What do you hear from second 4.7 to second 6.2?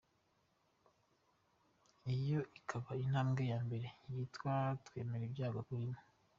kwemera ibyago urimo.